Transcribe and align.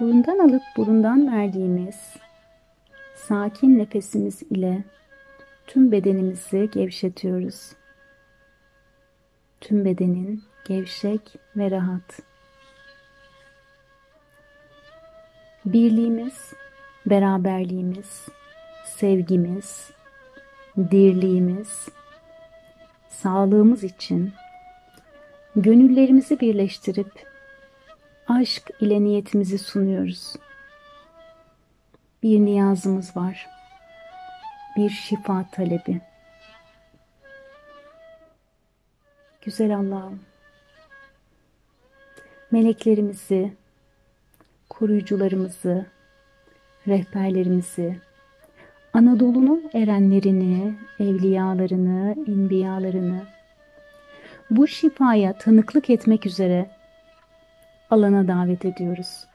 Burundan 0.00 0.38
alıp 0.38 0.62
burundan 0.76 1.32
verdiğimiz 1.32 2.16
sakin 3.16 3.78
nefesimiz 3.78 4.42
ile 4.42 4.84
tüm 5.66 5.92
bedenimizi 5.92 6.70
gevşetiyoruz. 6.72 7.72
Tüm 9.60 9.84
bedenin 9.84 10.42
gevşek 10.64 11.20
ve 11.56 11.70
rahat. 11.70 12.20
Birliğimiz, 15.64 16.52
beraberliğimiz, 17.06 18.28
sevgimiz, 18.84 19.90
dirliğimiz, 20.76 21.88
sağlığımız 23.08 23.84
için 23.84 24.32
gönüllerimizi 25.56 26.40
birleştirip 26.40 27.29
aşk 28.30 28.70
ile 28.80 29.04
niyetimizi 29.04 29.58
sunuyoruz. 29.58 30.36
Bir 32.22 32.40
niyazımız 32.40 33.16
var. 33.16 33.48
Bir 34.76 34.90
şifa 34.90 35.46
talebi. 35.52 36.00
Güzel 39.42 39.76
Allah'ım. 39.76 40.20
Meleklerimizi, 42.50 43.52
koruyucularımızı, 44.68 45.86
rehberlerimizi, 46.88 47.98
Anadolu'nun 48.92 49.70
erenlerini, 49.74 50.74
evliyalarını, 51.00 52.16
enbiyalarını 52.28 53.22
bu 54.50 54.68
şifaya 54.68 55.38
tanıklık 55.38 55.90
etmek 55.90 56.26
üzere 56.26 56.79
alana 57.90 58.28
davet 58.28 58.64
ediyoruz. 58.64 59.26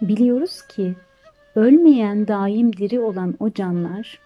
Biliyoruz 0.00 0.62
ki 0.62 0.94
ölmeyen 1.54 2.28
daim 2.28 2.76
diri 2.76 3.00
olan 3.00 3.34
o 3.40 3.52
canlar 3.52 4.18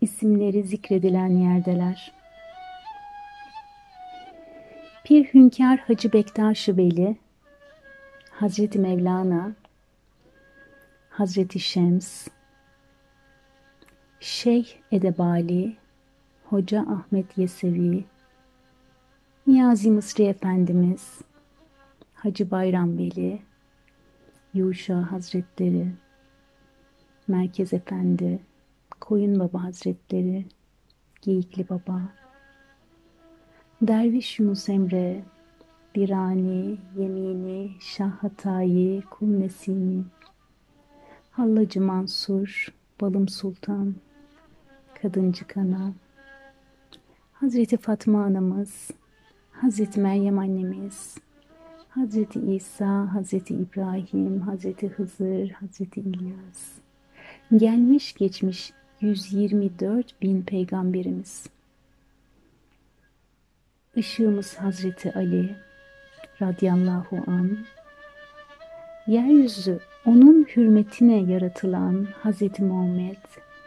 isimleri 0.00 0.62
zikredilen 0.62 1.28
yerdeler. 1.28 2.12
Pir 5.04 5.24
Hünkar 5.24 5.78
Hacı 5.78 6.12
Bektaş-ı 6.12 6.76
Veli, 6.76 7.16
Hazreti 8.30 8.78
Mevlana, 8.78 9.52
Hazreti 11.10 11.60
Şems, 11.60 12.28
Şeyh 14.20 14.66
Edebali, 14.92 15.76
Hoca 16.44 16.80
Ahmet 16.80 17.38
Yesevi, 17.38 18.04
Niyazi 19.46 19.90
Mısri 19.90 20.24
Efendimiz, 20.24 21.20
Hacı 22.24 22.50
Bayram 22.50 22.98
Veli, 22.98 23.42
Yuşa 24.54 25.12
Hazretleri, 25.12 25.92
Merkez 27.28 27.72
Efendi, 27.72 28.40
Koyun 29.00 29.40
Baba 29.40 29.62
Hazretleri, 29.62 30.44
Geyikli 31.22 31.68
Baba, 31.68 32.02
Derviş 33.82 34.38
Yunus 34.38 34.68
Emre, 34.68 35.22
Birani, 35.94 36.78
Yemini, 36.96 37.70
Şah 37.80 38.10
Hatayi, 38.10 39.02
Kul 39.02 39.26
Nesimi, 39.26 40.04
Hallacı 41.30 41.80
Mansur, 41.80 42.74
Balım 43.00 43.28
Sultan, 43.28 43.94
Kadıncı 45.02 45.46
Kana, 45.46 45.92
Hazreti 47.32 47.76
Fatma 47.76 48.24
Anamız, 48.24 48.90
Hazreti 49.52 50.00
Meryem 50.00 50.38
Annemiz, 50.38 51.23
Hazreti 51.94 52.40
İsa, 52.40 53.14
Hazreti 53.14 53.54
İbrahim, 53.54 54.40
Hazreti 54.40 54.88
Hızır, 54.88 55.50
Hazreti 55.50 56.00
İlyas. 56.00 56.72
Gelmiş 57.56 58.14
geçmiş 58.14 58.72
124 59.00 60.22
bin 60.22 60.42
peygamberimiz. 60.42 61.46
Işığımız 63.96 64.56
Hazreti 64.56 65.12
Ali 65.12 65.56
radıyallahu 66.42 67.16
an. 67.26 67.58
Yeryüzü 69.06 69.80
onun 70.06 70.46
hürmetine 70.56 71.32
yaratılan 71.32 72.08
Hazreti 72.22 72.62
Muhammed 72.62 73.16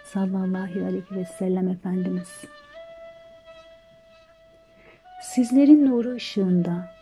sallallahu 0.03 0.85
aleyhi 0.85 1.11
ve 1.11 1.25
sellem 1.25 1.67
Efendimiz. 1.67 2.43
Sizlerin 5.21 5.85
nuru 5.85 6.15
ışığında, 6.15 6.96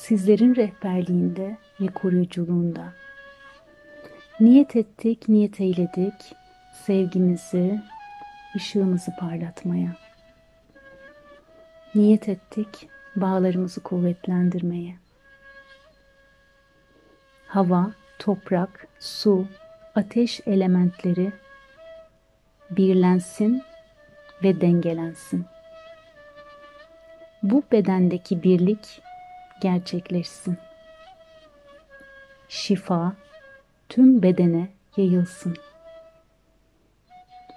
sizlerin 0.00 0.56
rehberliğinde 0.56 1.56
ve 1.80 1.86
koruyuculuğunda. 1.86 2.92
Niyet 4.40 4.76
ettik, 4.76 5.28
niyet 5.28 5.60
eyledik 5.60 6.34
sevgimizi, 6.86 7.80
ışığımızı 8.56 9.16
parlatmaya. 9.16 9.96
Niyet 11.94 12.28
ettik 12.28 12.88
bağlarımızı 13.16 13.82
kuvvetlendirmeye. 13.82 14.96
Hava, 17.46 17.90
toprak, 18.18 18.86
su, 19.00 19.46
ateş 19.94 20.40
elementleri 20.46 21.32
birlensin 22.70 23.62
ve 24.42 24.60
dengelensin. 24.60 25.44
Bu 27.42 27.62
bedendeki 27.72 28.42
birlik 28.42 29.02
gerçekleşsin. 29.60 30.58
Şifa 32.48 33.12
tüm 33.88 34.22
bedene 34.22 34.68
yayılsın. 34.96 35.56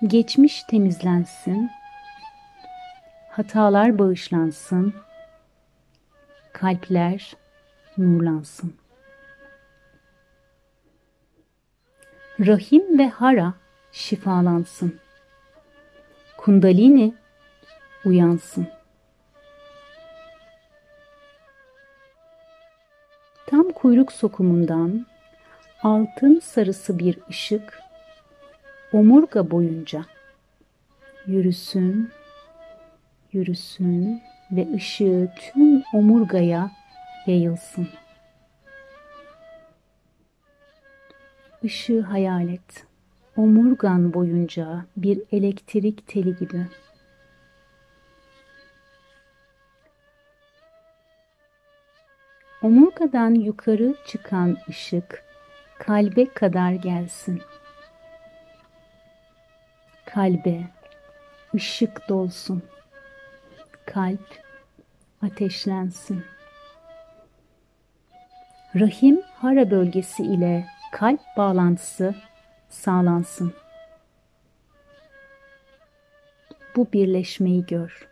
Geçmiş 0.08 0.64
temizlensin. 0.64 1.72
Hatalar 3.30 4.00
bağışlansın. 4.00 4.94
Kalpler 6.54 7.36
nurlansın. 7.98 8.76
Rahim 12.40 13.00
ve 13.00 13.10
hara 13.10 13.54
şifalansın. 13.92 15.00
Kundalini 16.38 17.14
uyansın. 18.06 18.68
Kuyruk 23.84 24.12
sokumundan 24.12 25.06
altın 25.82 26.40
sarısı 26.40 27.00
bir 27.00 27.18
ışık 27.30 27.80
omurga 28.94 29.52
boyunca 29.52 30.06
yürüsün, 31.28 32.10
yürüsün 33.34 34.22
ve 34.52 34.68
ışığı 34.76 35.32
tüm 35.36 35.84
omurgaya 35.94 36.72
yayılsın. 37.28 37.88
Işığı 41.64 42.02
hayal 42.02 42.50
et. 42.50 42.86
Omurgan 43.38 44.14
boyunca 44.14 44.86
bir 44.98 45.22
elektrik 45.32 46.08
teli 46.08 46.36
gibi. 46.38 46.68
Omurgadan 52.64 53.34
yukarı 53.34 53.96
çıkan 54.06 54.58
ışık 54.70 55.24
kalbe 55.80 56.34
kadar 56.34 56.72
gelsin. 56.72 57.42
Kalbe 60.06 60.62
ışık 61.56 62.10
dolsun. 62.10 62.64
Kalp 63.86 64.44
ateşlensin. 65.22 66.24
Rahim 68.76 69.22
hara 69.22 69.72
bölgesi 69.72 70.24
ile 70.24 70.68
kalp 70.92 71.22
bağlantısı 71.38 72.16
sağlansın. 72.70 73.54
Bu 76.76 76.88
birleşmeyi 76.94 77.66
gör. 77.66 78.08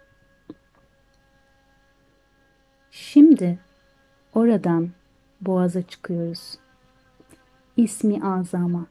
Şimdi 2.92 3.60
oradan 4.34 4.90
boğaza 5.42 5.82
çıkıyoruz. 5.82 6.58
İsmi 7.78 8.26
azama. 8.26 8.88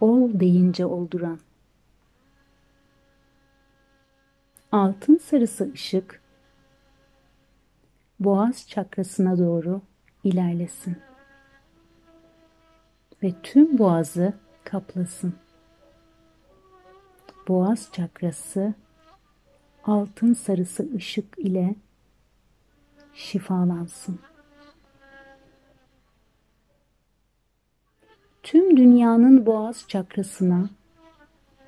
Ol 0.00 0.30
deyince 0.40 0.86
olduran. 0.86 1.38
Altın 4.72 5.16
sarısı 5.16 5.72
ışık 5.72 6.22
boğaz 8.20 8.68
çakrasına 8.68 9.38
doğru 9.38 9.82
ilerlesin 10.24 10.96
ve 13.22 13.32
tüm 13.42 13.78
boğazı 13.78 14.32
kaplasın. 14.64 15.34
Boğaz 17.48 17.88
çakrası 17.92 18.74
altın 19.84 20.34
sarısı 20.34 20.88
ışık 20.96 21.38
ile 21.38 21.74
şifalansın. 23.14 24.20
tüm 28.50 28.76
dünyanın 28.76 29.46
boğaz 29.46 29.84
çakrasına 29.88 30.70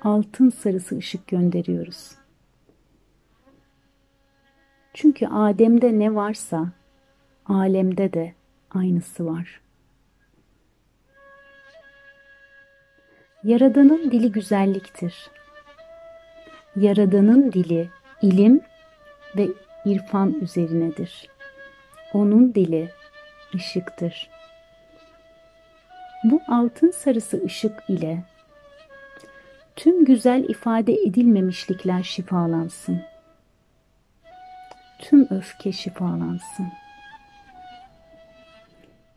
altın 0.01 0.49
sarısı 0.49 0.97
ışık 0.97 1.27
gönderiyoruz. 1.27 2.11
Çünkü 4.93 5.27
Adem'de 5.27 5.99
ne 5.99 6.15
varsa 6.15 6.71
alemde 7.45 8.13
de 8.13 8.33
aynısı 8.71 9.25
var. 9.25 9.61
Yaradanın 13.43 14.11
dili 14.11 14.31
güzelliktir. 14.31 15.29
Yaradanın 16.75 17.51
dili 17.51 17.89
ilim 18.21 18.61
ve 19.37 19.47
irfan 19.85 20.33
üzerinedir. 20.33 21.32
Onun 22.13 22.55
dili 22.55 22.89
ışıktır. 23.55 24.29
Bu 26.23 26.41
altın 26.47 26.91
sarısı 26.91 27.43
ışık 27.45 27.83
ile 27.89 28.23
tüm 29.75 30.05
güzel 30.05 30.43
ifade 30.49 30.93
edilmemişlikler 30.93 32.03
şifalansın. 32.03 33.01
Tüm 34.99 35.27
öfke 35.29 35.71
şifalansın. 35.71 36.67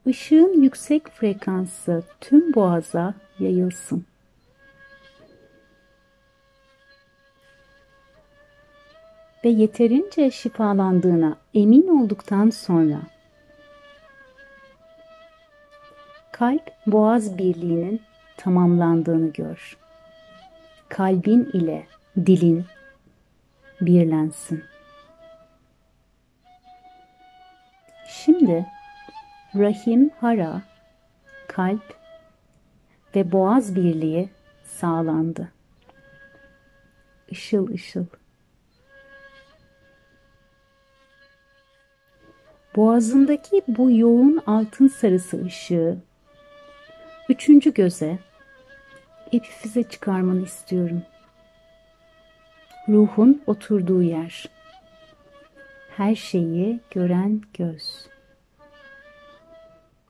Işığın 0.06 0.62
yüksek 0.62 1.08
frekansı 1.08 2.02
tüm 2.20 2.54
boğaza 2.54 3.14
yayılsın. 3.38 4.06
Ve 9.46 9.50
yeterince 9.50 10.31
şifalandığına 10.31 11.37
emin 11.54 11.88
olduktan 11.88 12.50
sonra 12.50 13.00
kalp 16.32 16.72
boğaz 16.87 17.38
birliğinin 17.38 18.02
tamamlandığını 18.37 19.32
gör. 19.32 19.76
Kalbin 20.88 21.44
ile 21.52 21.87
dilin 22.26 22.64
birlensin. 23.81 24.64
Şimdi 28.08 28.66
rahim, 29.54 30.10
hara, 30.20 30.62
kalp 31.49 31.94
ve 33.14 33.32
boğaz 33.32 33.76
birliği 33.76 34.28
sağlandı. 34.64 35.52
Işıl 37.28 37.70
ışıl. 37.72 38.06
Boğazındaki 42.76 43.62
bu 43.69 43.90
yoğun 43.90 44.43
altın 44.46 44.88
sarısı 44.88 45.44
ışığı 45.44 45.99
üçüncü 47.28 47.75
göze 47.75 48.19
epifize 49.32 49.82
çıkarmanı 49.82 50.43
istiyorum. 50.43 51.02
Ruhun 52.88 53.43
oturduğu 53.46 54.02
yer. 54.02 54.49
Her 55.96 56.14
şeyi 56.14 56.81
gören 56.90 57.43
göz. 57.55 58.06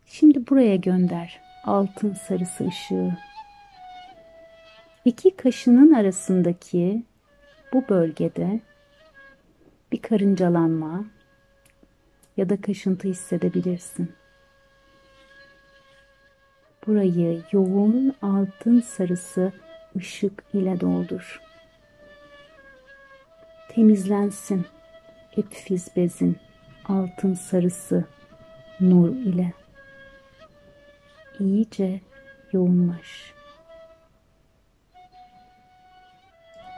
Şimdi 0.06 0.48
buraya 0.48 0.76
gönder 0.76 1.40
altın 1.64 2.14
sarısı 2.14 2.66
ışığı. 2.66 3.16
İki 5.04 5.36
kaşının 5.36 5.92
arasındaki 5.92 7.02
bu 7.72 7.88
bölgede 7.88 8.60
bir 9.92 10.02
karıncalanma 10.02 11.04
ya 12.36 12.48
da 12.48 12.60
kaşıntı 12.60 13.08
hissedebilirsin. 13.08 14.12
Burayı 16.86 17.42
yoğun 17.52 18.14
altın 18.22 18.80
sarısı 18.80 19.52
ışık 19.96 20.44
ile 20.52 20.80
doldur. 20.80 21.40
Temizlensin 23.68 24.66
epifiz 25.36 25.88
bezin 25.96 26.36
altın 26.88 27.34
sarısı 27.34 28.04
nur 28.80 29.08
ile. 29.08 29.52
İyice 31.40 32.00
yoğunlaş. 32.52 33.34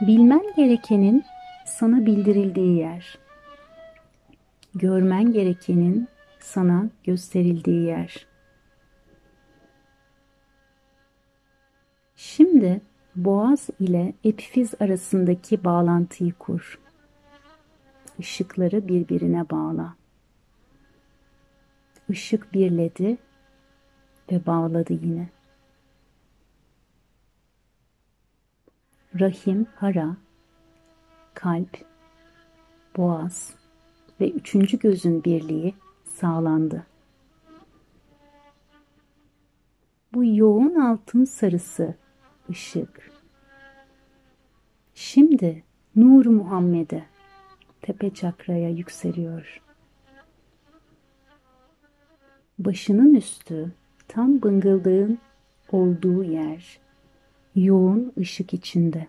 Bilmen 0.01 0.43
gerekenin 0.55 1.25
sana 1.65 2.05
bildirildiği 2.05 2.77
yer. 2.77 3.17
Görmen 4.75 5.33
gerekenin 5.33 6.07
sana 6.39 6.89
gösterildiği 7.03 7.83
yer. 7.83 8.27
Şimdi 12.15 12.81
boğaz 13.15 13.69
ile 13.79 14.13
epifiz 14.23 14.73
arasındaki 14.79 15.63
bağlantıyı 15.63 16.33
kur. 16.33 16.79
Işıkları 18.19 18.87
birbirine 18.87 19.49
bağla. 19.49 19.95
Işık 22.09 22.53
birledi 22.53 23.17
ve 24.31 24.45
bağladı 24.45 24.93
yine. 24.93 25.29
Rahim, 29.19 29.65
hara, 29.75 30.17
kalp, 31.33 31.77
boğaz 32.97 33.58
ve 34.21 34.31
üçüncü 34.31 34.79
gözün 34.79 35.23
birliği 35.23 35.73
sağlandı. 36.05 36.85
Bu 40.13 40.25
yoğun 40.25 40.75
altın 40.75 41.25
sarısı 41.25 41.95
ışık. 42.49 43.11
Şimdi 44.93 45.63
Nur 45.95 46.25
Muhammed'e 46.25 47.05
tepe 47.81 48.13
çakraya 48.13 48.69
yükseliyor. 48.69 49.61
Başının 52.59 53.13
üstü 53.13 53.71
tam 54.07 54.41
bıngıldığın 54.41 55.19
olduğu 55.71 56.23
yer 56.23 56.79
yoğun 57.55 58.13
ışık 58.17 58.53
içinde. 58.53 59.07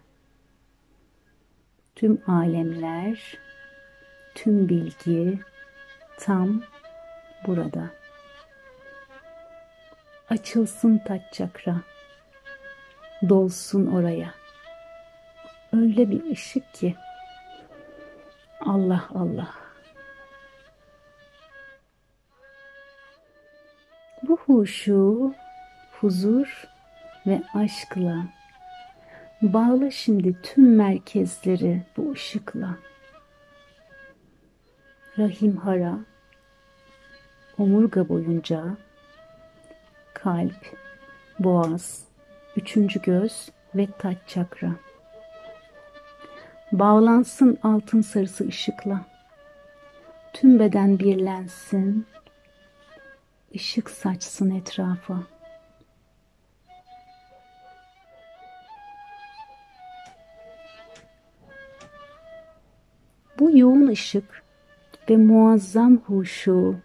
Tüm 1.95 2.19
alemler, 2.27 3.39
tüm 4.43 4.69
bilgi 4.69 5.39
tam 6.19 6.63
burada. 7.47 7.91
Açılsın 10.31 10.99
taç 10.99 11.23
çakra 11.33 11.77
dolsun 13.29 13.87
oraya. 13.87 14.35
Öyle 15.73 16.11
bir 16.11 16.31
ışık 16.31 16.75
ki 16.75 16.95
Allah 18.61 19.09
Allah. 19.15 19.55
Bu 24.23 24.37
huşu, 24.37 25.35
huzur 26.01 26.65
ve 27.27 27.43
aşkla 27.55 28.25
bağla 29.43 29.91
şimdi 29.91 30.43
tüm 30.43 30.77
merkezleri 30.77 31.83
bu 31.97 32.13
ışıkla. 32.13 32.90
Rahim 35.21 35.57
hara, 35.57 35.99
omurga 37.59 38.09
boyunca 38.09 38.77
kalp, 40.15 40.77
boğaz, 41.39 42.05
üçüncü 42.57 43.03
göz 43.03 43.49
ve 43.75 43.87
taç 43.99 44.17
çakra. 44.27 44.71
Bağlansın 46.73 47.59
altın 47.63 48.01
sarısı 48.01 48.49
ışıkla. 48.49 49.01
Tüm 50.33 50.59
beden 50.59 50.99
birlensin. 50.99 52.07
Işık 53.53 53.91
saçsın 53.91 54.51
etrafa. 54.51 55.23
Bu 63.39 63.59
yoğun 63.59 63.87
ışık 63.87 64.50
ve 65.11 65.17
muazzam 65.17 65.97
huşu 65.97 66.77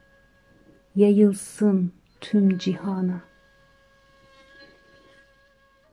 yayılsın 0.95 1.91
tüm 2.21 2.57
cihana 2.57 3.21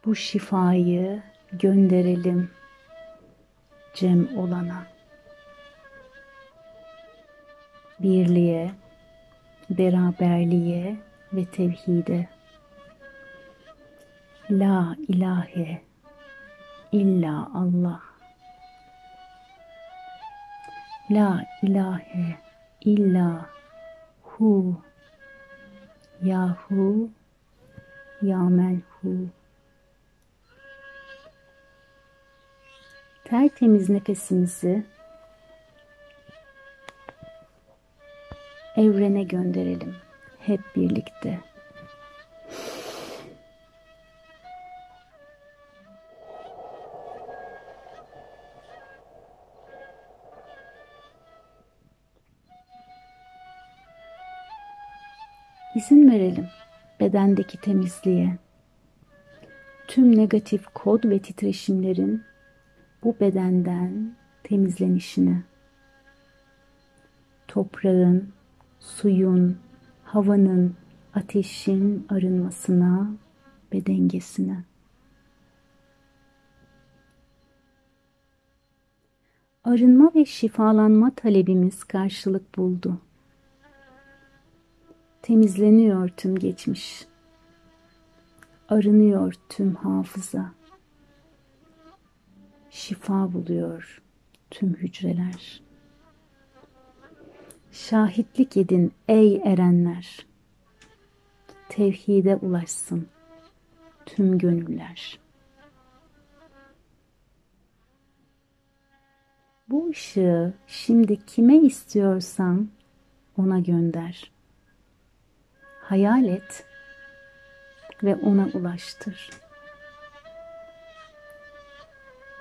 bu 0.04 0.14
şifayı 0.14 1.22
gönderelim 1.52 2.50
Cem 3.94 4.38
olana. 4.38 4.86
Birliğe, 8.00 8.72
beraberliğe 9.70 10.96
ve 11.32 11.44
tevhide. 11.44 12.28
La 14.50 14.96
ilahe 15.08 15.82
illa 16.92 17.50
Allah. 17.54 18.11
La 21.12 21.44
ilahe 21.62 22.38
illa 22.80 23.50
hu. 24.22 24.76
Yahu 26.22 27.10
Ya 28.22 28.38
menhu. 28.38 29.28
Tertemiz 33.24 33.88
nefesimizi 33.88 34.84
evrene 38.76 39.22
gönderelim 39.22 39.96
hep 40.38 40.60
birlikte. 40.76 41.51
İzin 55.82 56.10
verelim 56.10 56.46
bedendeki 57.00 57.60
temizliğe. 57.60 58.38
Tüm 59.88 60.16
negatif 60.16 60.66
kod 60.74 61.04
ve 61.04 61.18
titreşimlerin 61.18 62.22
bu 63.04 63.16
bedenden 63.20 64.14
temizlenişine. 64.42 65.42
Toprağın, 67.48 68.32
suyun, 68.80 69.58
havanın, 70.04 70.74
ateşin 71.14 72.06
arınmasına 72.08 73.10
ve 73.74 73.86
dengesine. 73.86 74.64
Arınma 79.64 80.12
ve 80.14 80.24
şifalanma 80.24 81.14
talebimiz 81.14 81.84
karşılık 81.84 82.56
buldu. 82.56 83.00
Temizleniyor 85.22 86.08
tüm 86.08 86.38
geçmiş. 86.38 87.06
Arınıyor 88.68 89.34
tüm 89.48 89.74
hafıza. 89.74 90.52
Şifa 92.70 93.32
buluyor 93.32 94.02
tüm 94.50 94.74
hücreler. 94.74 95.62
Şahitlik 97.72 98.56
edin 98.56 98.92
ey 99.08 99.36
erenler. 99.44 100.26
Tevhide 101.68 102.36
ulaşsın 102.36 103.08
tüm 104.06 104.38
gönüller. 104.38 105.18
Bu 109.68 109.90
ışığı 109.90 110.54
şimdi 110.66 111.26
kime 111.26 111.56
istiyorsan 111.56 112.68
ona 113.38 113.58
gönder 113.58 114.32
hayal 115.92 116.24
et 116.24 116.64
ve 118.02 118.16
ona 118.16 118.46
ulaştır. 118.54 119.30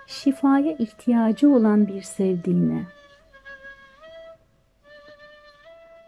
Şifaya 0.07 0.71
ihtiyacı 0.71 1.49
olan 1.49 1.87
bir 1.87 2.01
sevdiğine, 2.01 2.85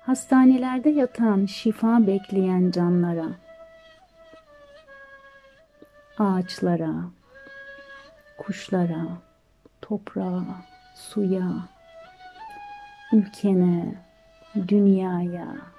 hastanelerde 0.01 0.89
yatan 0.89 1.45
şifa 1.45 2.07
bekleyen 2.07 2.71
canlara, 2.71 3.27
ağaçlara, 6.17 6.93
kuşlara, 8.38 9.07
toprağa, 9.81 10.45
suya, 10.95 11.51
ülkene, 13.13 13.95
dünyaya, 14.67 15.73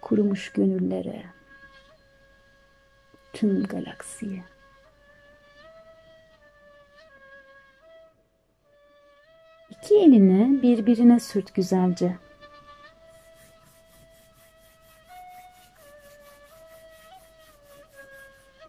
kurumuş 0.00 0.52
gönüllere, 0.52 1.24
tüm 3.32 3.64
galaksiye. 3.64 4.44
İki 9.70 9.94
elini 9.94 10.62
birbirine 10.62 11.20
sürt 11.20 11.54
güzelce. 11.54 12.16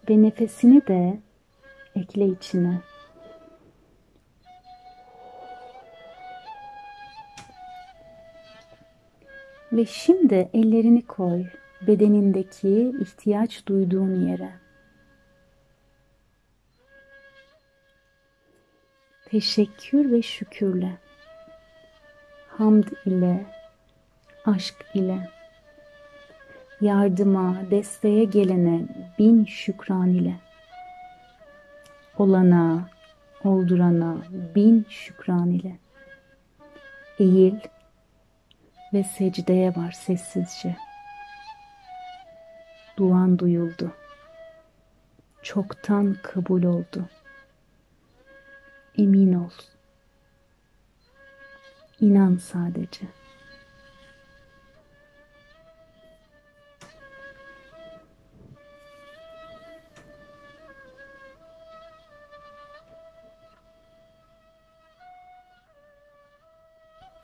Ve 0.09 0.21
nefesini 0.21 0.88
de 0.88 1.19
ekle 1.95 2.25
içine. 2.27 2.88
Ve 9.79 9.86
şimdi 9.86 10.50
ellerini 10.53 11.05
koy 11.05 11.45
bedenindeki 11.88 12.93
ihtiyaç 13.01 13.65
duyduğun 13.67 14.27
yere. 14.27 14.50
Teşekkür 19.25 20.12
ve 20.12 20.21
şükürle, 20.21 20.91
hamd 22.48 22.83
ile, 23.05 23.45
aşk 24.45 24.75
ile, 24.93 25.29
yardıma, 26.81 27.55
desteğe 27.71 28.24
gelene 28.24 28.81
bin 29.19 29.45
şükran 29.45 30.09
ile, 30.09 30.36
olana, 32.17 32.89
oldurana 33.43 34.17
bin 34.55 34.86
şükran 34.89 35.50
ile, 35.50 35.79
eğil, 37.19 37.55
ve 38.93 39.03
secdeye 39.03 39.75
var 39.75 39.91
sessizce. 39.91 40.77
Duan 42.98 43.39
duyuldu. 43.39 43.91
Çoktan 45.41 46.17
kabul 46.24 46.63
oldu. 46.63 47.10
Emin 48.98 49.34
ol. 49.34 49.51
İnan 52.01 52.38
sadece.'' 52.38 53.18